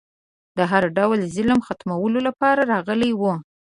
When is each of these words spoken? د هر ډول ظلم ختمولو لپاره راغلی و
د 0.57 0.59
هر 0.71 0.83
ډول 0.97 1.19
ظلم 1.35 1.59
ختمولو 1.67 2.19
لپاره 2.27 2.61
راغلی 2.71 3.11
و 3.15 3.21